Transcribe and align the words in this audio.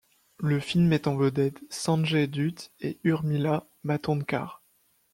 Le 0.39 0.59
film 0.59 0.87
met 0.87 1.07
en 1.07 1.15
vedette 1.15 1.59
Sanjay 1.69 2.25
Dutt 2.25 2.71
et 2.79 2.97
Urmila 3.03 3.67
Matondkar. 3.83 4.63